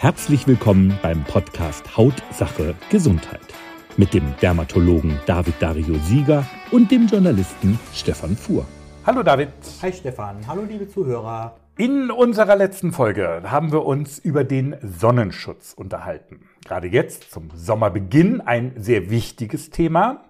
[0.00, 3.40] Herzlich willkommen beim Podcast Hautsache Gesundheit
[3.96, 8.64] mit dem Dermatologen David Dario Sieger und dem Journalisten Stefan Fuhr.
[9.04, 9.48] Hallo David.
[9.82, 11.56] Hi Stefan, hallo liebe Zuhörer.
[11.76, 16.48] In unserer letzten Folge haben wir uns über den Sonnenschutz unterhalten.
[16.64, 20.26] Gerade jetzt zum Sommerbeginn ein sehr wichtiges Thema.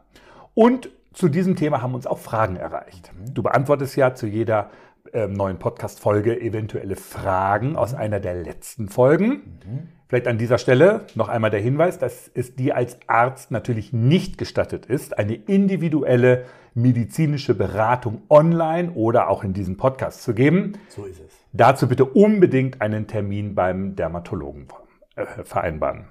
[0.54, 3.10] Und zu diesem Thema haben uns auch Fragen erreicht.
[3.34, 4.70] Du beantwortest ja zu jeder
[5.12, 9.28] äh, neuen Podcast-Folge eventuelle Fragen aus einer der letzten Folgen.
[9.28, 9.88] Mhm.
[10.08, 14.38] Vielleicht an dieser Stelle noch einmal der Hinweis, dass es dir als Arzt natürlich nicht
[14.38, 20.74] gestattet ist, eine individuelle medizinische Beratung online oder auch in diesem Podcast zu geben.
[20.88, 21.34] So ist es.
[21.52, 24.68] Dazu bitte unbedingt einen Termin beim Dermatologen
[25.16, 26.06] äh, vereinbaren.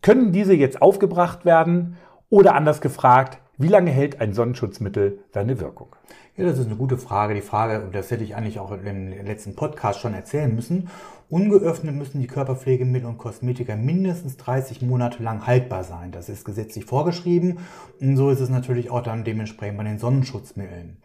[0.00, 1.98] Können diese jetzt aufgebracht werden?
[2.30, 5.94] Oder anders gefragt, wie lange hält ein Sonnenschutzmittel seine Wirkung?
[6.36, 7.34] Ja, das ist eine gute Frage.
[7.34, 10.88] Die Frage, und das hätte ich eigentlich auch im letzten Podcast schon erzählen müssen.
[11.28, 16.10] Ungeöffnet müssen die Körperpflegemittel und Kosmetika mindestens 30 Monate lang haltbar sein.
[16.10, 17.58] Das ist gesetzlich vorgeschrieben.
[18.00, 20.96] Und so ist es natürlich auch dann dementsprechend bei den Sonnenschutzmitteln.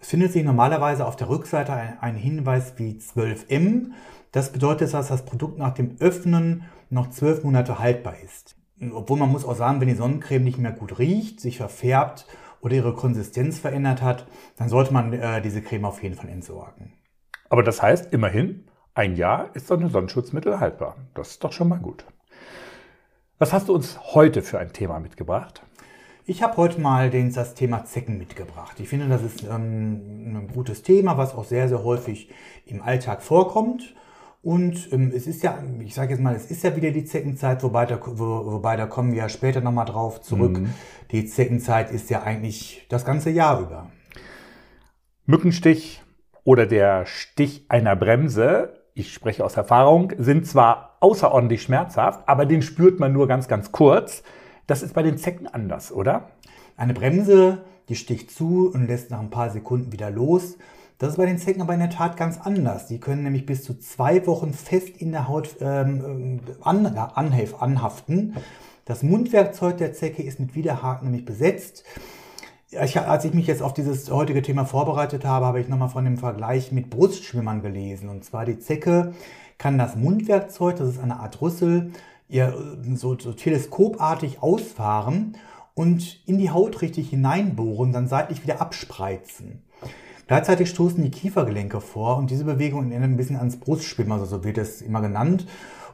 [0.00, 3.90] Es findet sich normalerweise auf der Rückseite ein Hinweis wie 12M.
[4.32, 8.55] Das bedeutet, dass das Produkt nach dem Öffnen noch 12 Monate haltbar ist.
[8.92, 12.26] Obwohl man muss auch sagen, wenn die Sonnencreme nicht mehr gut riecht, sich verfärbt
[12.60, 16.92] oder ihre Konsistenz verändert hat, dann sollte man äh, diese Creme auf jeden Fall entsorgen.
[17.48, 20.96] Aber das heißt immerhin, ein Jahr ist so ein Sonnenschutzmittel haltbar.
[21.14, 22.04] Das ist doch schon mal gut.
[23.38, 25.62] Was hast du uns heute für ein Thema mitgebracht?
[26.24, 28.80] Ich habe heute mal den, das Thema Zecken mitgebracht.
[28.80, 32.30] Ich finde, das ist ähm, ein gutes Thema, was auch sehr, sehr häufig
[32.64, 33.94] im Alltag vorkommt.
[34.46, 37.64] Und ähm, es ist ja, ich sage jetzt mal, es ist ja wieder die Zeckenzeit,
[37.64, 40.60] wobei da, wo, wobei da kommen wir ja später nochmal drauf zurück.
[40.60, 40.72] Mhm.
[41.10, 43.90] Die Zeckenzeit ist ja eigentlich das ganze Jahr über.
[45.24, 46.00] Mückenstich
[46.44, 52.62] oder der Stich einer Bremse, ich spreche aus Erfahrung, sind zwar außerordentlich schmerzhaft, aber den
[52.62, 54.22] spürt man nur ganz, ganz kurz.
[54.68, 56.30] Das ist bei den Zecken anders, oder?
[56.76, 60.56] Eine Bremse, die sticht zu und lässt nach ein paar Sekunden wieder los.
[60.98, 62.86] Das ist bei den Zecken aber in der Tat ganz anders.
[62.86, 68.34] Die können nämlich bis zu zwei Wochen fest in der Haut ähm, an, anhelf, anhaften.
[68.86, 71.84] Das Mundwerkzeug der Zecke ist mit Widerhaken nämlich besetzt.
[72.70, 76.04] Ich, als ich mich jetzt auf dieses heutige Thema vorbereitet habe, habe ich nochmal von
[76.04, 78.08] dem Vergleich mit Brustschwimmern gelesen.
[78.08, 79.12] Und zwar die Zecke
[79.58, 81.92] kann das Mundwerkzeug, das ist eine Art Rüssel,
[82.28, 82.54] ihr
[82.94, 85.36] so, so teleskopartig ausfahren
[85.74, 89.62] und in die Haut richtig hineinbohren, dann seitlich wieder abspreizen.
[90.26, 94.44] Gleichzeitig stoßen die Kiefergelenke vor und diese Bewegung erinnert ein bisschen ans Brustschwimmen, also so
[94.44, 95.46] wird es immer genannt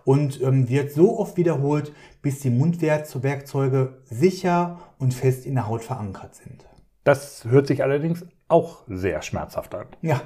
[0.04, 5.84] und ähm, wird so oft wiederholt, bis die Mundwerkzeuge sicher und fest in der Haut
[5.84, 6.66] verankert sind.
[7.04, 9.87] Das hört sich allerdings auch sehr schmerzhaft an.
[10.00, 10.22] Ja,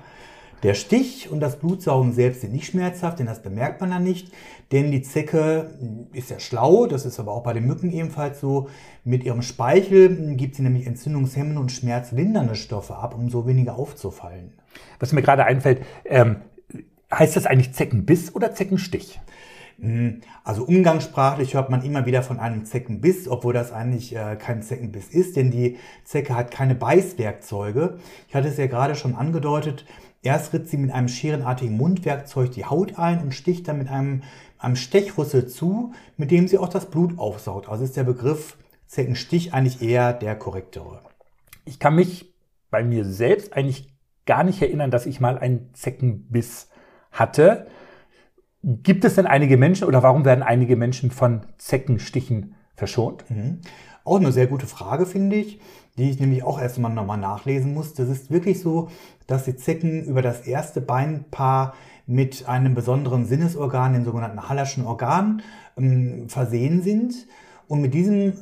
[0.62, 4.32] der Stich und das Blutsaugen selbst sind nicht schmerzhaft, denn das bemerkt man dann nicht.
[4.72, 5.70] Denn die Zecke
[6.12, 8.68] ist ja schlau, das ist aber auch bei den Mücken ebenfalls so.
[9.04, 14.52] Mit ihrem Speichel gibt sie nämlich entzündungshemmende und schmerzlindernde Stoffe ab, um so weniger aufzufallen.
[14.98, 16.36] Was mir gerade einfällt, ähm,
[17.12, 19.20] heißt das eigentlich Zeckenbiss oder Zeckenstich?
[19.78, 24.62] Hm, also umgangssprachlich hört man immer wieder von einem Zeckenbiss, obwohl das eigentlich äh, kein
[24.62, 27.98] Zeckenbiss ist, denn die Zecke hat keine Beißwerkzeuge.
[28.28, 29.84] Ich hatte es ja gerade schon angedeutet,
[30.26, 34.24] Erst ritzt sie mit einem scherenartigen Mundwerkzeug die Haut ein und sticht dann mit einem,
[34.58, 37.68] einem Stechrüssel zu, mit dem sie auch das Blut aufsaugt.
[37.68, 40.98] Also ist der Begriff Zeckenstich eigentlich eher der korrektere.
[41.64, 42.34] Ich kann mich
[42.72, 43.86] bei mir selbst eigentlich
[44.26, 46.70] gar nicht erinnern, dass ich mal einen Zeckenbiss
[47.12, 47.68] hatte.
[48.64, 53.30] Gibt es denn einige Menschen oder warum werden einige Menschen von Zeckenstichen verschont?
[53.30, 53.60] Mhm.
[54.02, 55.60] Auch eine sehr gute Frage, finde ich
[55.98, 57.94] die ich nämlich auch erst mal nochmal nachlesen muss.
[57.94, 58.88] Das ist wirklich so,
[59.26, 61.74] dass die Zecken über das erste Beinpaar
[62.06, 65.42] mit einem besonderen Sinnesorgan, dem sogenannten Hallerschen Organ,
[65.76, 67.26] ähm, versehen sind.
[67.66, 68.34] Und mit diesem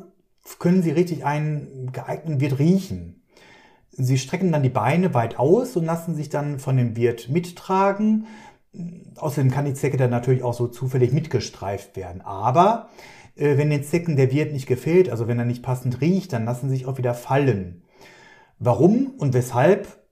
[0.58, 3.22] können sie richtig einen geeigneten Wirt riechen.
[3.90, 8.26] Sie strecken dann die Beine weit aus und lassen sich dann von dem Wirt mittragen.
[9.16, 12.20] Außerdem kann die Zecke dann natürlich auch so zufällig mitgestreift werden.
[12.20, 12.88] Aber
[13.36, 16.44] äh, wenn den Zecken der Wirt nicht gefällt, also wenn er nicht passend riecht, dann
[16.44, 17.82] lassen sie sich auch wieder fallen.
[18.58, 20.04] Warum und weshalb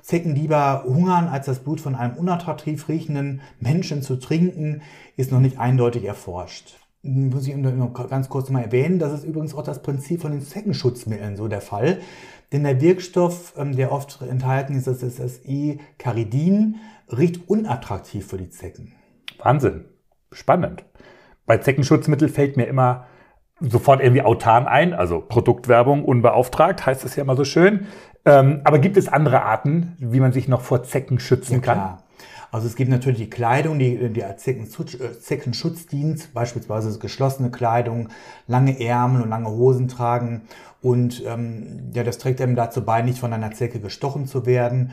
[0.00, 4.82] Zecken lieber hungern, als das Blut von einem unattraktiv riechenden Menschen zu trinken,
[5.16, 6.76] ist noch nicht eindeutig erforscht.
[7.02, 7.54] Muss ich
[8.08, 11.60] ganz kurz mal erwähnen, das ist übrigens auch das Prinzip von den Zeckenschutzmitteln so der
[11.60, 12.00] Fall.
[12.52, 16.76] denn der Wirkstoff, ähm, der oft enthalten ist, das ist das E-Caridin,
[17.10, 18.94] riecht unattraktiv für die Zecken.
[19.38, 19.84] Wahnsinn.
[20.32, 20.84] Spannend.
[21.48, 23.06] Bei Zeckenschutzmittel fällt mir immer
[23.58, 27.86] sofort irgendwie autan ein, also Produktwerbung unbeauftragt, heißt es ja immer so schön.
[28.24, 31.78] Ähm, aber gibt es andere Arten, wie man sich noch vor Zecken schützen ja, kann?
[31.78, 32.02] Klar.
[32.50, 38.10] Also es gibt natürlich die Kleidung, die, die äh, Zeckenschutz dient, beispielsweise geschlossene Kleidung,
[38.46, 40.42] lange Ärmel und lange Hosen tragen.
[40.82, 44.92] Und ähm, ja, das trägt eben dazu bei, nicht von einer Zecke gestochen zu werden.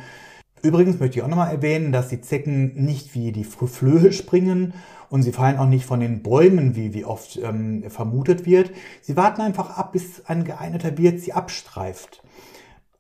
[0.61, 4.73] Übrigens möchte ich auch nochmal erwähnen, dass die Zecken nicht wie die Flöhe springen
[5.09, 8.71] und sie fallen auch nicht von den Bäumen, wie, wie oft ähm, vermutet wird.
[9.01, 12.23] Sie warten einfach ab, bis ein geeigneter Wirt sie abstreift.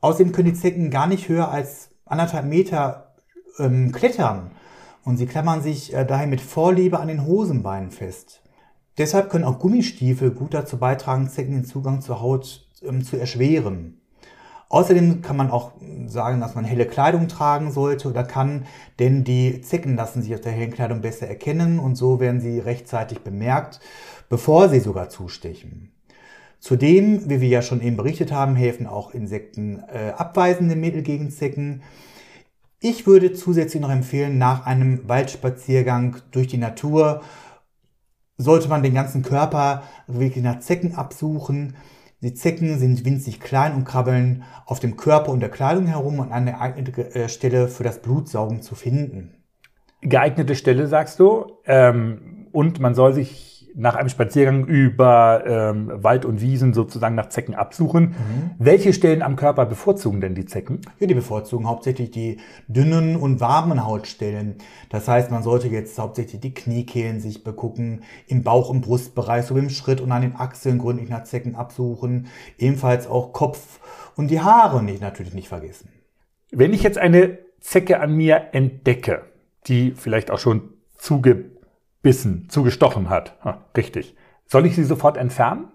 [0.01, 3.15] Außerdem können die Zecken gar nicht höher als anderthalb Meter
[3.59, 4.51] ähm, klettern
[5.03, 8.41] und sie klammern sich äh, daher mit Vorliebe an den Hosenbeinen fest.
[8.97, 13.99] Deshalb können auch Gummistiefel gut dazu beitragen, Zecken den Zugang zur Haut ähm, zu erschweren.
[14.75, 15.71] Außerdem kann man auch
[16.05, 18.65] sagen, dass man helle Kleidung tragen sollte oder kann,
[18.99, 22.59] denn die Zecken lassen sich auf der hellen Kleidung besser erkennen und so werden sie
[22.59, 23.79] rechtzeitig bemerkt,
[24.27, 25.93] bevor sie sogar zustechen.
[26.59, 31.31] Zudem, wie wir ja schon eben berichtet haben, helfen auch Insekten äh, abweisende Mittel gegen
[31.31, 31.81] Zecken.
[32.81, 37.21] Ich würde zusätzlich noch empfehlen, nach einem Waldspaziergang durch die Natur
[38.37, 41.77] sollte man den ganzen Körper wirklich nach Zecken absuchen.
[42.21, 46.31] Die Zecken sind winzig klein und krabbeln auf dem Körper und der Kleidung herum und
[46.31, 49.43] eine geeignete äh, Stelle für das Blutsaugen zu finden.
[50.01, 51.57] Geeignete Stelle, sagst du.
[51.65, 57.27] Ähm, und man soll sich nach einem Spaziergang über ähm, Wald und Wiesen sozusagen nach
[57.27, 58.03] Zecken absuchen.
[58.03, 58.51] Mhm.
[58.57, 60.81] Welche Stellen am Körper bevorzugen denn die Zecken?
[60.99, 62.37] Ja, die bevorzugen hauptsächlich die
[62.67, 64.55] dünnen und warmen Hautstellen.
[64.89, 69.59] Das heißt, man sollte jetzt hauptsächlich die Kniekehlen sich begucken, im Bauch- und Brustbereich sowie
[69.59, 72.27] im Schritt und an den Achseln gründlich nach Zecken absuchen.
[72.57, 73.79] Ebenfalls auch Kopf
[74.15, 75.89] und die Haare nicht natürlich nicht vergessen.
[76.51, 79.23] Wenn ich jetzt eine Zecke an mir entdecke,
[79.67, 81.54] die vielleicht auch schon zuge
[82.05, 83.35] zugebissen, zugestochen hat.
[83.43, 84.15] Ha, richtig.
[84.45, 85.69] Soll ich sie sofort entfernen?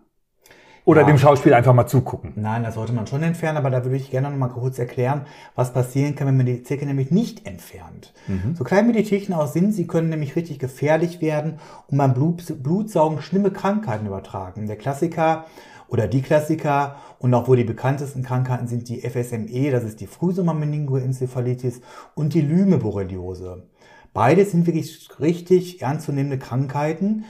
[0.85, 1.07] Oder ja.
[1.09, 2.33] dem Schauspiel einfach mal zugucken?
[2.37, 5.27] Nein, das sollte man schon entfernen, aber da würde ich gerne noch mal kurz erklären,
[5.55, 8.15] was passieren kann, wenn man die Zecke nämlich nicht entfernt.
[8.29, 8.55] Mhm.
[8.55, 12.15] So klein wie die Tierchen auch sind, sie können nämlich richtig gefährlich werden und beim
[12.15, 14.67] Blut, Blutsaugen schlimme Krankheiten übertragen.
[14.67, 15.45] Der Klassiker
[15.89, 20.07] oder die Klassiker und auch wohl die bekanntesten Krankheiten sind die FSME, das ist die
[20.07, 21.83] Frühsommermeningoenzephalitis
[22.15, 23.65] und die Lyme-Borreliose.
[24.13, 27.25] Beide sind wirklich richtig ernstzunehmende Krankheiten.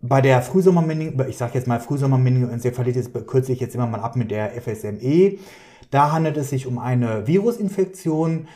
[0.00, 4.30] Bei der Frühsommermeningo, ich sage jetzt mal Frühsommermeningoenzephalitis, kürze ich jetzt immer mal ab mit
[4.30, 5.38] der FSME.
[5.90, 8.48] Da handelt es sich um eine Virusinfektion,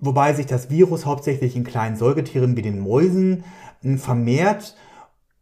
[0.00, 3.44] wobei sich das Virus hauptsächlich in kleinen Säugetieren wie den Mäusen
[3.82, 4.76] hm, vermehrt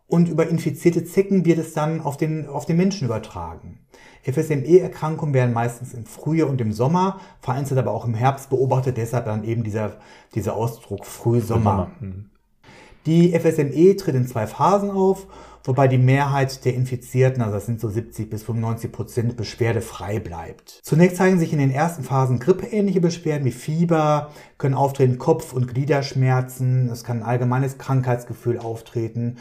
[0.08, 3.78] und über infizierte Zecken wird es dann auf den, auf den Menschen übertragen.
[4.32, 9.26] FSME-Erkrankungen werden meistens im Frühjahr und im Sommer, vereinzelt aber auch im Herbst beobachtet, deshalb
[9.26, 9.96] dann eben dieser,
[10.34, 11.90] dieser Ausdruck Frühsommer.
[12.00, 12.30] Mhm.
[13.06, 15.28] Die FSME tritt in zwei Phasen auf,
[15.62, 20.80] wobei die Mehrheit der Infizierten, also das sind so 70 bis 95 Prozent, beschwerdefrei bleibt.
[20.82, 25.68] Zunächst zeigen sich in den ersten Phasen grippeähnliche Beschwerden wie Fieber, können auftreten Kopf- und
[25.72, 29.36] Gliederschmerzen, es kann ein allgemeines Krankheitsgefühl auftreten.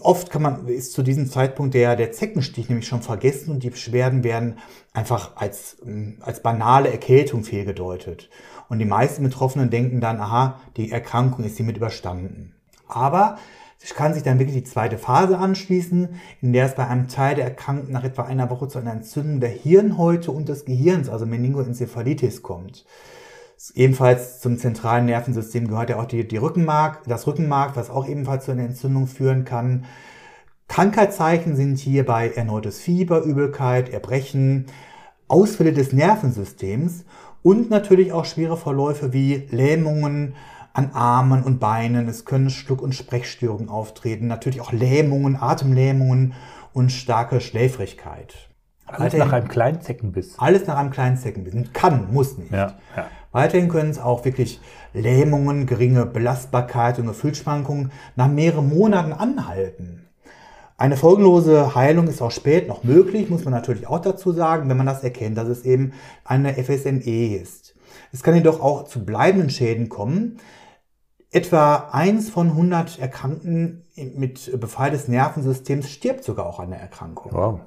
[0.00, 3.70] Oft kann man, ist zu diesem Zeitpunkt der, der Zeckenstich nämlich schon vergessen und die
[3.70, 4.58] Beschwerden werden
[4.92, 5.76] einfach als,
[6.20, 8.30] als banale Erkältung fehlgedeutet.
[8.68, 12.54] Und die meisten Betroffenen denken dann, aha, die Erkrankung ist hiermit überstanden.
[12.88, 13.36] Aber
[13.82, 17.34] es kann sich dann wirklich die zweite Phase anschließen, in der es bei einem Teil
[17.34, 21.26] der Erkrankten nach etwa einer Woche zu einer Entzündung der Hirnhäute und des Gehirns, also
[21.26, 22.86] Meningoenzephalitis, kommt.
[23.74, 28.44] Ebenfalls zum zentralen Nervensystem gehört ja auch die, die Rückenmark, das Rückenmark, was auch ebenfalls
[28.44, 29.84] zu einer Entzündung führen kann.
[30.68, 34.66] Krankheitszeichen sind hierbei erneutes Fieber, Übelkeit, Erbrechen,
[35.28, 37.04] Ausfälle des Nervensystems
[37.42, 40.34] und natürlich auch schwere Verläufe wie Lähmungen
[40.72, 42.08] an Armen und Beinen.
[42.08, 46.34] Es können Schluck- und Sprechstörungen auftreten, natürlich auch Lähmungen, Atemlähmungen
[46.72, 48.50] und starke Schläfrigkeit.
[48.86, 50.38] Alles nach einem kleinen Zeckenbiss.
[50.38, 51.54] Alles nach einem kleinen Zeckenbiss.
[51.72, 52.52] Kann, muss nicht.
[52.52, 53.06] Ja, ja.
[53.34, 54.60] Weiterhin können es auch wirklich
[54.92, 60.06] Lähmungen, geringe Belastbarkeit und Gefühlsschwankungen nach mehreren Monaten anhalten.
[60.76, 64.76] Eine folgenlose Heilung ist auch spät noch möglich, muss man natürlich auch dazu sagen, wenn
[64.76, 67.74] man das erkennt, dass es eben eine FSME ist.
[68.12, 70.36] Es kann jedoch auch zu bleibenden Schäden kommen.
[71.32, 73.82] Etwa eins von 100 Erkrankten
[74.14, 77.32] mit Befall des Nervensystems stirbt sogar auch an der Erkrankung.
[77.32, 77.60] Wow.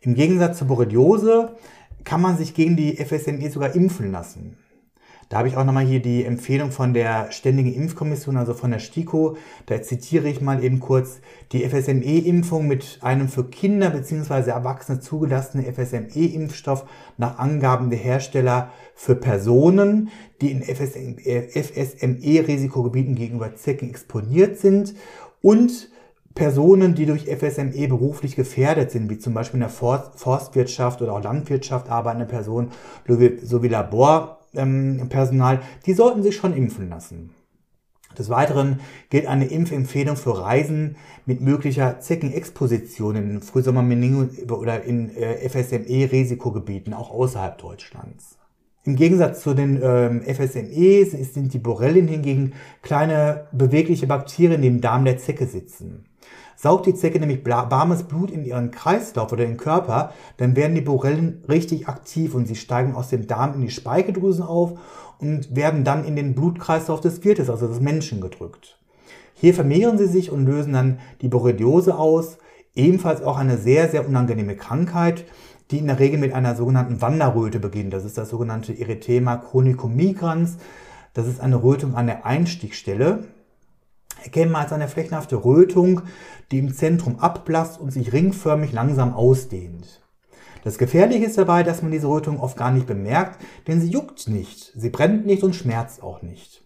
[0.00, 1.56] Im Gegensatz zur Borreliose
[2.02, 4.56] kann man sich gegen die FSME sogar impfen lassen.
[5.30, 8.80] Da habe ich auch nochmal hier die Empfehlung von der Ständigen Impfkommission, also von der
[8.80, 9.36] STIKO.
[9.66, 11.20] Da zitiere ich mal eben kurz
[11.52, 14.50] die FSME-Impfung mit einem für Kinder bzw.
[14.50, 16.84] Erwachsene zugelassenen FSME-Impfstoff
[17.16, 20.08] nach Angaben der Hersteller für Personen,
[20.40, 24.96] die in FSME-Risikogebieten gegenüber Zecken exponiert sind
[25.42, 25.90] und
[26.34, 31.22] Personen, die durch FSME beruflich gefährdet sind, wie zum Beispiel in der Forstwirtschaft oder auch
[31.22, 32.72] Landwirtschaft arbeitende Personen
[33.06, 37.30] sowie Labor Personal, die sollten sich schon impfen lassen.
[38.18, 45.48] Des Weiteren gilt eine Impfempfehlung für Reisen mit möglicher Zeckenexposition in Frühsommermeningo oder in äh,
[45.48, 48.36] FSME-Risikogebieten, auch außerhalb Deutschlands.
[48.84, 54.80] Im Gegensatz zu den ähm, FSME sind die Borrelien hingegen kleine bewegliche Bakterien, die im
[54.80, 56.06] Darm der Zecke sitzen.
[56.62, 60.82] Saugt die Zecke nämlich warmes Blut in ihren Kreislauf oder den Körper, dann werden die
[60.82, 64.78] Borrelien richtig aktiv und sie steigen aus dem Darm in die Speicheldrüsen auf
[65.18, 68.78] und werden dann in den Blutkreislauf des Wirtes, also des Menschen, gedrückt.
[69.32, 72.36] Hier vermehren sie sich und lösen dann die Borreliose aus,
[72.74, 75.24] ebenfalls auch eine sehr, sehr unangenehme Krankheit,
[75.70, 77.94] die in der Regel mit einer sogenannten Wanderröte beginnt.
[77.94, 80.58] Das ist das sogenannte Erythema chronicum migrans.
[81.14, 83.24] Das ist eine Rötung an der Einstichstelle
[84.22, 86.02] erkennen wir als eine flächenhafte Rötung,
[86.50, 90.00] die im Zentrum abblasst und sich ringförmig langsam ausdehnt.
[90.62, 94.28] Das Gefährliche ist dabei, dass man diese Rötung oft gar nicht bemerkt, denn sie juckt
[94.28, 96.62] nicht, sie brennt nicht und schmerzt auch nicht.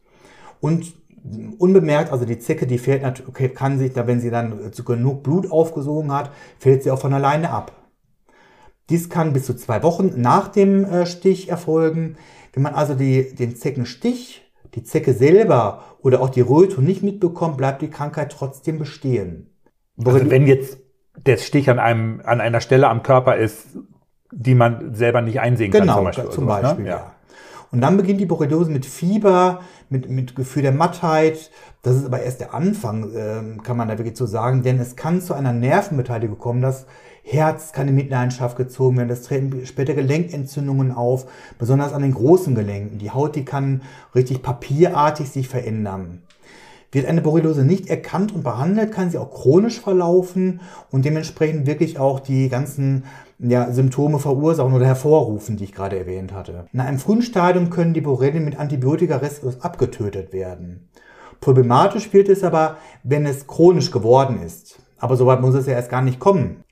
[0.60, 0.94] Und
[1.58, 5.22] unbemerkt, also die Zecke, die fällt natürlich, okay, kann sich, da wenn sie dann genug
[5.22, 7.72] Blut aufgesogen hat, fällt sie auch von alleine ab.
[8.90, 12.16] Dies kann bis zu zwei Wochen nach dem äh, Stich erfolgen.
[12.52, 14.43] Wenn man also die, den Zeckenstich
[14.74, 19.50] die Zecke selber oder auch die Rötung nicht mitbekommt, bleibt die Krankheit trotzdem bestehen.
[20.04, 20.78] Also wenn jetzt
[21.16, 23.66] der Stich an einem, an einer Stelle am Körper ist,
[24.32, 26.30] die man selber nicht einsehen kann, genau, zum Beispiel.
[26.30, 26.68] Zum sowas, ne?
[26.68, 26.90] Beispiel ne?
[26.90, 27.14] ja.
[27.70, 31.50] Und dann beginnt die Borreliose mit Fieber, mit, mit Gefühl der Mattheit.
[31.82, 34.96] Das ist aber erst der Anfang, äh, kann man da wirklich so sagen, denn es
[34.96, 36.86] kann zu einer Nervenbeteiligung kommen, dass
[37.26, 41.26] Herz kann in Mitleidenschaft gezogen werden, das treten später Gelenkentzündungen auf,
[41.58, 42.98] besonders an den großen Gelenken.
[42.98, 43.80] Die Haut, die kann
[44.14, 46.22] richtig papierartig sich verändern.
[46.92, 50.60] Wird eine Borreliose nicht erkannt und behandelt, kann sie auch chronisch verlaufen
[50.92, 53.04] und dementsprechend wirklich auch die ganzen
[53.38, 56.66] ja, Symptome verursachen oder hervorrufen, die ich gerade erwähnt hatte.
[56.72, 60.88] In einem frühen Stadium können die Borrelien mit Antibiotika restlos abgetötet werden.
[61.40, 64.78] Problematisch wird es aber, wenn es chronisch geworden ist.
[64.98, 66.63] Aber soweit muss es ja erst gar nicht kommen.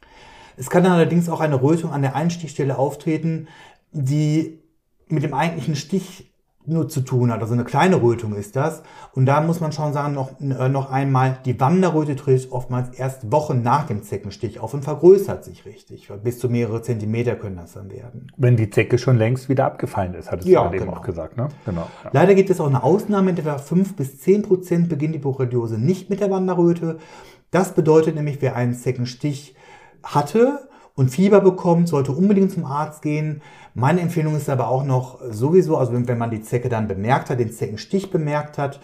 [0.62, 3.48] Es kann dann allerdings auch eine Rötung an der Einstichstelle auftreten,
[3.90, 4.60] die
[5.08, 6.32] mit dem eigentlichen Stich
[6.64, 7.40] nur zu tun hat.
[7.40, 8.84] Also eine kleine Rötung ist das.
[9.12, 13.32] Und da muss man schon sagen, noch, äh, noch einmal, die Wanderröte tritt oftmals erst
[13.32, 16.08] Wochen nach dem Zeckenstich auf und vergrößert sich richtig.
[16.22, 18.30] Bis zu mehrere Zentimeter können das dann werden.
[18.36, 20.98] Wenn die Zecke schon längst wieder abgefallen ist, hattest ja, du eben genau.
[20.98, 21.36] auch gesagt.
[21.36, 21.48] Ne?
[21.66, 21.88] Genau.
[22.04, 22.10] Ja.
[22.12, 25.76] Leider gibt es auch eine Ausnahme, in etwa 5 bis 10 Prozent beginnt die Borreliose
[25.76, 26.98] nicht mit der Wanderröte.
[27.50, 29.56] Das bedeutet nämlich, wer einen Zeckenstich
[30.02, 33.42] hatte und Fieber bekommt, sollte unbedingt zum Arzt gehen.
[33.74, 37.40] Meine Empfehlung ist aber auch noch sowieso, also wenn, man die Zecke dann bemerkt hat,
[37.40, 38.80] den Zeckenstich bemerkt hat,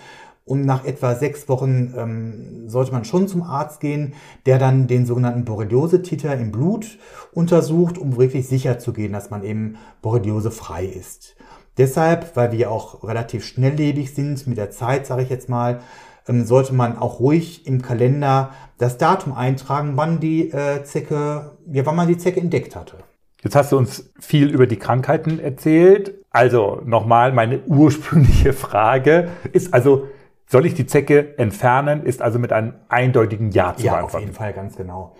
[0.49, 4.15] und nach etwa sechs Wochen ähm, sollte man schon zum Arzt gehen,
[4.47, 6.99] der dann den sogenannten Borreliose-Titer im Blut
[7.33, 11.37] untersucht, um wirklich sicher zu gehen, dass man eben Borreliose frei ist.
[11.77, 15.81] Deshalb, weil wir auch relativ schnelllebig sind mit der Zeit, sage ich jetzt mal,
[16.29, 21.97] sollte man auch ruhig im Kalender das Datum eintragen, wann die äh, Zecke, ja, wann
[21.97, 22.97] man die Zecke entdeckt hatte.
[23.43, 26.15] Jetzt hast du uns viel über die Krankheiten erzählt.
[26.31, 30.09] Also nochmal meine ursprüngliche Frage ist also,
[30.47, 32.05] soll ich die Zecke entfernen?
[32.05, 34.13] Ist also mit einem eindeutigen Ja zu ja, beantworten.
[34.13, 35.15] Ja, auf jeden Fall, ganz genau.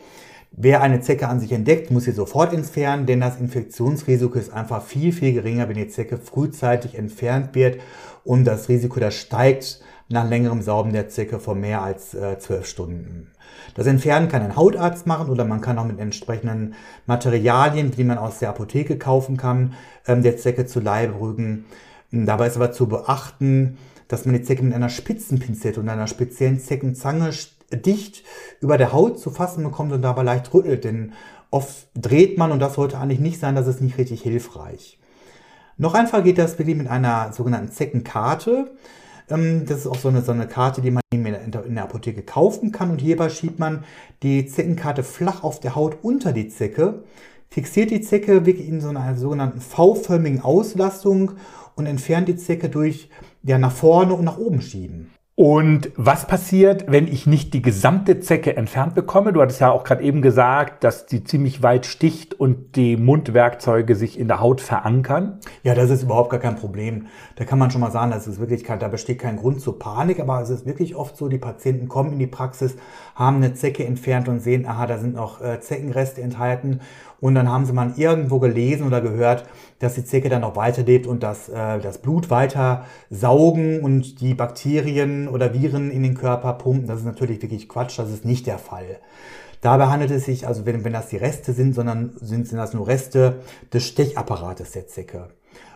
[0.51, 4.83] Wer eine Zecke an sich entdeckt, muss sie sofort entfernen, denn das Infektionsrisiko ist einfach
[4.83, 7.81] viel, viel geringer, wenn die Zecke frühzeitig entfernt wird
[8.25, 12.65] und das Risiko, das steigt nach längerem Sauben der Zecke vor mehr als äh, zwölf
[12.65, 13.31] äh, Stunden.
[13.75, 16.75] Das Entfernen kann ein Hautarzt machen oder man kann auch mit entsprechenden
[17.07, 19.75] Materialien, die man aus der Apotheke kaufen kann,
[20.07, 21.67] ähm, der Zecke zu Leibe rügen.
[22.11, 23.77] Dabei ist aber zu beachten,
[24.09, 27.31] dass man die Zecke mit einer Spitzenpinzette und einer speziellen Zeckenzange
[27.71, 28.25] dicht
[28.61, 31.13] über der Haut zu fassen bekommt und dabei leicht rüttelt, denn
[31.51, 34.99] oft dreht man und das sollte eigentlich nicht sein, das ist nicht richtig hilfreich.
[35.77, 38.71] Noch einfacher geht das wirklich mit einer sogenannten Zeckenkarte.
[39.31, 41.23] Ähm, das ist auch so eine, so eine Karte, die man in
[41.75, 42.91] der Apotheke kaufen kann.
[42.91, 43.85] Und hierbei schiebt man
[44.23, 47.03] die Zeckenkarte flach auf der Haut unter die Zecke,
[47.51, 51.33] fixiert die Zecke wirklich in so einer sogenannten V-förmigen Auslastung
[51.77, 53.09] und entfernt die Zecke durch
[53.43, 55.11] ja, nach vorne und nach oben schieben.
[55.41, 59.33] Und was passiert, wenn ich nicht die gesamte Zecke entfernt bekomme?
[59.33, 63.95] Du hattest ja auch gerade eben gesagt, dass die ziemlich weit sticht und die Mundwerkzeuge
[63.95, 65.39] sich in der Haut verankern.
[65.63, 67.07] Ja, das ist überhaupt gar kein Problem.
[67.37, 69.79] Da kann man schon mal sagen, das ist wirklich kein, da besteht kein Grund zur
[69.79, 72.75] Panik, aber es ist wirklich oft so, die Patienten kommen in die Praxis,
[73.15, 76.81] haben eine Zecke entfernt und sehen, aha, da sind noch äh, Zeckenreste enthalten
[77.21, 79.45] und dann haben sie mal irgendwo gelesen oder gehört,
[79.81, 84.35] dass die Zecke dann noch weiterlebt und dass äh, das Blut weiter saugen und die
[84.35, 86.87] Bakterien oder Viren in den Körper pumpen.
[86.87, 88.99] Das ist natürlich wirklich Quatsch, das ist nicht der Fall.
[89.61, 92.75] Dabei handelt es sich, also wenn, wenn das die Reste sind, sondern sind, sind das
[92.75, 93.41] nur Reste
[93.73, 95.29] des Stechapparates der Zecke.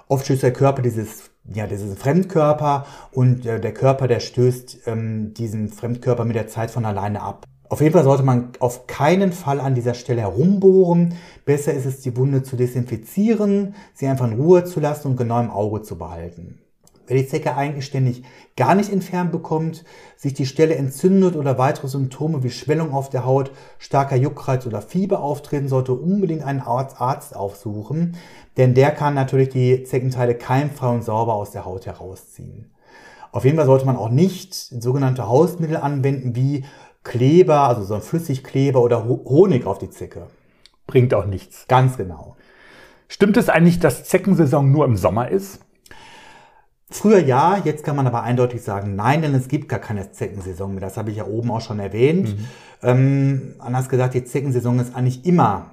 [0.06, 5.34] Oft stößt der Körper dieses, ja, dieses Fremdkörper und äh, der Körper, der stößt ähm,
[5.34, 7.46] diesen Fremdkörper mit der Zeit von alleine ab.
[7.72, 11.14] Auf jeden Fall sollte man auf keinen Fall an dieser Stelle herumbohren.
[11.46, 15.40] Besser ist es, die Wunde zu desinfizieren, sie einfach in Ruhe zu lassen und genau
[15.40, 16.58] im Auge zu behalten.
[17.06, 18.24] Wer die Zecke eigenständig
[18.58, 19.84] gar nicht entfernt bekommt,
[20.18, 24.82] sich die Stelle entzündet oder weitere Symptome wie Schwellung auf der Haut, starker Juckreiz oder
[24.82, 28.16] Fieber auftreten, sollte unbedingt einen Arzt aufsuchen,
[28.58, 32.70] denn der kann natürlich die Zeckenteile keimfrei und sauber aus der Haut herausziehen.
[33.30, 36.66] Auf jeden Fall sollte man auch nicht sogenannte Hausmittel anwenden wie
[37.04, 40.28] Kleber, also so ein Flüssigkleber oder Honig auf die Zecke.
[40.86, 41.66] Bringt auch nichts.
[41.68, 42.36] Ganz genau.
[43.08, 45.60] Stimmt es eigentlich, dass Zeckensaison nur im Sommer ist?
[46.90, 50.72] Früher ja, jetzt kann man aber eindeutig sagen, nein, denn es gibt gar keine Zeckensaison
[50.72, 50.80] mehr.
[50.80, 52.36] Das habe ich ja oben auch schon erwähnt.
[52.36, 52.48] Mhm.
[52.82, 55.70] Ähm, anders gesagt, die Zeckensaison ist eigentlich immer.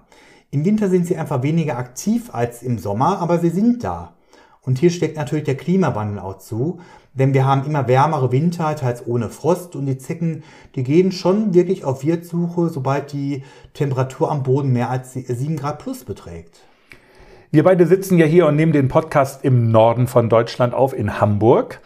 [0.52, 4.14] Im Winter sind sie einfach weniger aktiv als im Sommer, aber sie sind da.
[4.70, 6.80] Und hier steckt natürlich der Klimawandel auch zu,
[7.16, 10.44] denn wir haben immer wärmere Winter, teils ohne Frost und die Zecken,
[10.76, 13.42] die gehen schon wirklich auf Wirtssuche, sobald die
[13.74, 16.60] Temperatur am Boden mehr als 7 Grad plus beträgt.
[17.50, 21.20] Wir beide sitzen ja hier und nehmen den Podcast im Norden von Deutschland auf, in
[21.20, 21.82] Hamburg.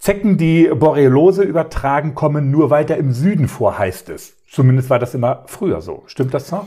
[0.00, 4.34] Zecken, die Borreliose übertragen, kommen nur weiter im Süden vor, heißt es.
[4.50, 6.02] Zumindest war das immer früher so.
[6.06, 6.66] Stimmt das noch?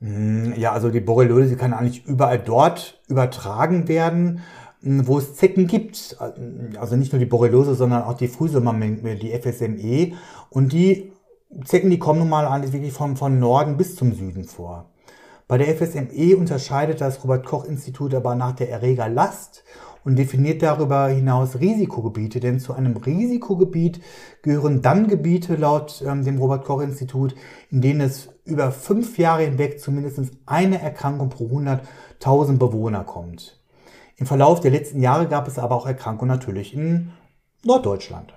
[0.00, 4.42] Hm, ja, also die Borreliose kann eigentlich überall dort übertragen werden,
[4.82, 6.16] wo es Zecken gibt.
[6.78, 10.12] Also nicht nur die Borreliose, sondern auch die Frühsommermenge, die FSME.
[10.50, 11.12] Und die
[11.64, 14.90] Zecken, die kommen nun mal eigentlich wirklich von, von Norden bis zum Süden vor.
[15.46, 19.64] Bei der FSME unterscheidet das Robert-Koch-Institut aber nach der Erregerlast
[20.04, 24.00] und definiert darüber hinaus Risikogebiete, denn zu einem Risikogebiet
[24.42, 27.34] gehören dann Gebiete laut ähm, dem Robert-Koch-Institut,
[27.70, 33.57] in denen es über fünf Jahre hinweg zumindest eine Erkrankung pro 100.000 Bewohner kommt.
[34.18, 37.12] Im Verlauf der letzten Jahre gab es aber auch Erkrankungen natürlich in
[37.64, 38.34] Norddeutschland.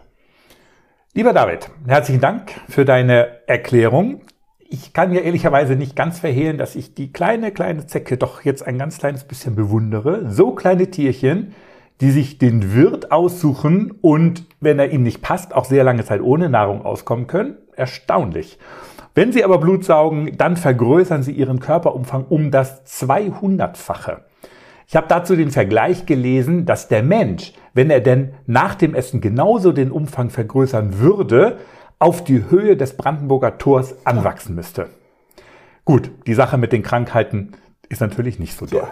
[1.15, 4.21] Lieber David, herzlichen Dank für deine Erklärung.
[4.69, 8.65] Ich kann ja ehrlicherweise nicht ganz verhehlen, dass ich die kleine, kleine Zecke doch jetzt
[8.65, 10.31] ein ganz kleines bisschen bewundere.
[10.31, 11.55] So kleine Tierchen,
[11.99, 16.21] die sich den Wirt aussuchen und, wenn er ihnen nicht passt, auch sehr lange Zeit
[16.21, 17.57] ohne Nahrung auskommen können.
[17.75, 18.59] Erstaunlich.
[19.15, 24.19] Wenn sie aber Blut saugen, dann vergrößern sie ihren Körperumfang um das 200-fache.
[24.91, 29.21] Ich habe dazu den Vergleich gelesen, dass der Mensch, wenn er denn nach dem Essen
[29.21, 31.59] genauso den Umfang vergrößern würde,
[31.97, 34.89] auf die Höhe des Brandenburger Tors anwachsen müsste.
[35.85, 37.53] Gut, die Sache mit den Krankheiten
[37.87, 38.89] ist natürlich nicht so doll.